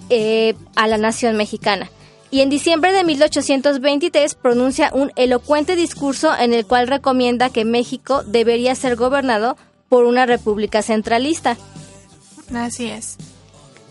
[0.10, 1.90] eh, a la nación mexicana.
[2.34, 8.24] y en diciembre de 1823 pronuncia un elocuente discurso en el cual recomienda que México
[8.24, 9.58] debería ser gobernado
[9.92, 11.58] por una república centralista.
[12.56, 13.18] Así es.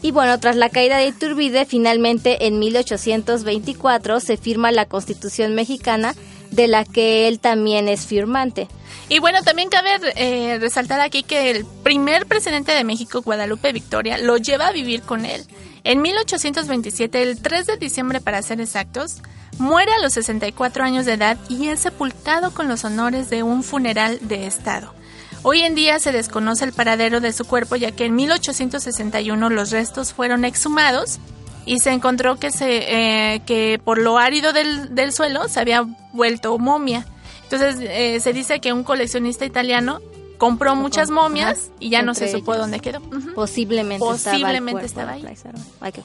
[0.01, 6.15] Y bueno, tras la caída de Iturbide, finalmente en 1824 se firma la Constitución mexicana,
[6.53, 8.67] de la que él también es firmante.
[9.11, 14.17] Y bueno, también cabe eh, resaltar aquí que el primer presidente de México, Guadalupe Victoria,
[14.17, 15.45] lo lleva a vivir con él.
[15.85, 19.21] En 1827, el 3 de diciembre para ser exactos,
[19.59, 23.63] muere a los 64 años de edad y es sepultado con los honores de un
[23.63, 24.95] funeral de Estado.
[25.43, 29.71] Hoy en día se desconoce el paradero de su cuerpo ya que en 1861 los
[29.71, 31.19] restos fueron exhumados
[31.65, 35.87] y se encontró que, se, eh, que por lo árido del, del suelo se había
[36.13, 37.07] vuelto momia.
[37.45, 40.01] Entonces eh, se dice que un coleccionista italiano
[40.37, 43.01] compró muchas momias y ya no se supo dónde quedó.
[43.01, 43.35] Ujú.
[43.35, 46.03] Posiblemente, Posiblemente estaba, el estaba cuerpo ahí.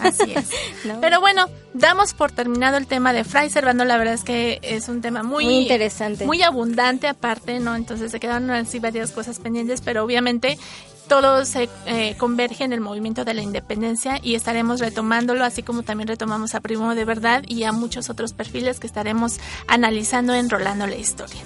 [0.00, 0.50] Así es.
[0.84, 1.00] No.
[1.00, 3.84] Pero bueno, damos por terminado el tema de Fray Servando.
[3.84, 6.24] La verdad es que es un tema muy, Muy interesante.
[6.24, 7.74] Muy abundante aparte, ¿no?
[7.74, 10.58] Entonces se quedaron así varias cosas pendientes, pero obviamente
[11.08, 15.82] todo se eh, converge en el movimiento de la independencia y estaremos retomándolo, así como
[15.82, 20.50] también retomamos a Primo de Verdad y a muchos otros perfiles que estaremos analizando en
[20.50, 21.42] Rolando la Historia.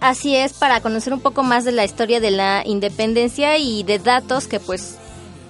[0.00, 4.00] Así es, para conocer un poco más de la historia de la independencia y de
[4.00, 4.96] datos que pues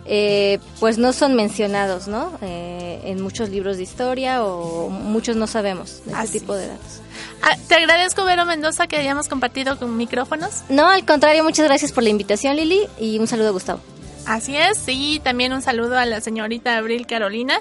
[0.05, 2.33] eh, pues no son mencionados, ¿no?
[2.43, 7.01] Eh, en muchos libros de historia o muchos no sabemos de este tipo de datos.
[7.43, 10.63] Ah, te agradezco, Vero Mendoza, que hayamos compartido con micrófonos.
[10.69, 13.81] No, al contrario, muchas gracias por la invitación, Lili, y un saludo a Gustavo.
[14.27, 17.59] Así es, y también un saludo a la señorita Abril Carolina,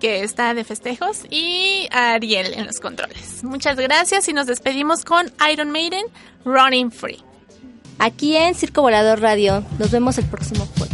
[0.00, 3.44] que está de festejos, y a Ariel en los controles.
[3.44, 6.04] Muchas gracias y nos despedimos con Iron Maiden,
[6.44, 7.22] Running Free.
[7.98, 9.62] Aquí en Circo Volador Radio.
[9.78, 10.89] Nos vemos el próximo jueves.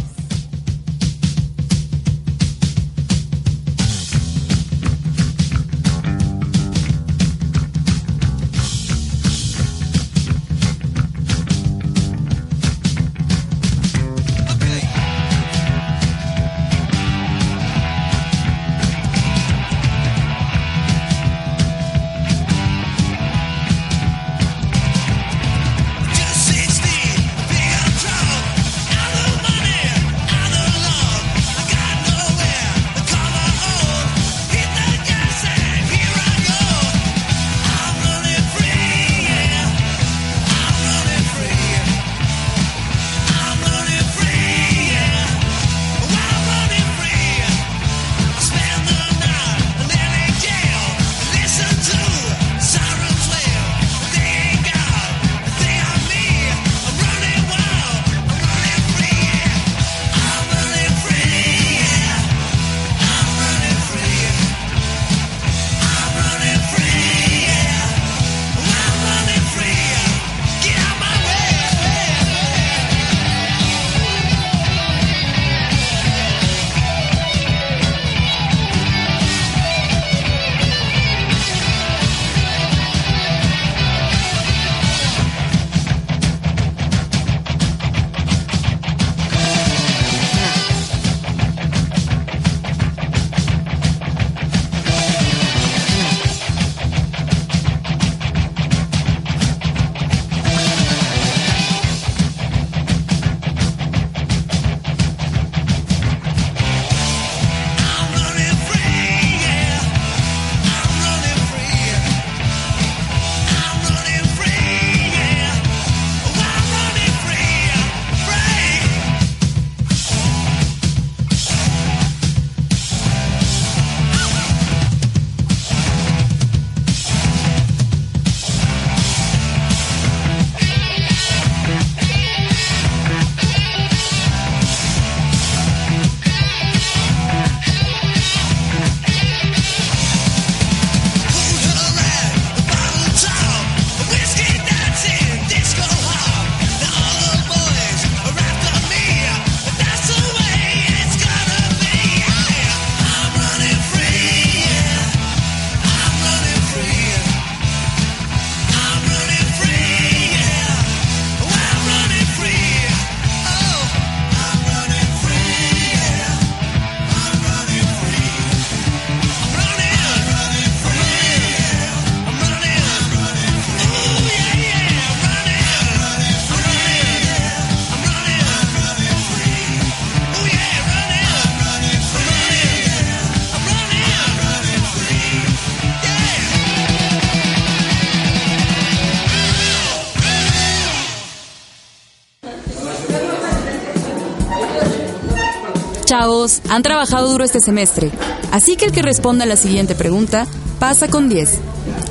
[196.69, 198.11] Han trabajado duro este semestre,
[198.51, 200.47] así que el que responda a la siguiente pregunta
[200.79, 201.59] pasa con 10.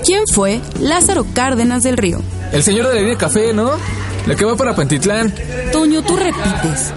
[0.05, 2.21] ¿Quién fue Lázaro Cárdenas del Río?
[2.53, 3.73] El señor de la línea café, ¿no?
[4.27, 5.33] La que va para Pantitlán.
[5.73, 6.93] Toño, tú repites.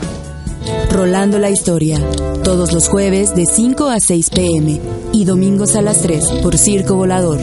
[0.91, 1.99] Rolando la historia,
[2.43, 4.79] todos los jueves de 5 a 6 pm
[5.11, 7.39] y domingos a las 3 por Circo Volador,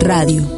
[0.00, 0.57] Radio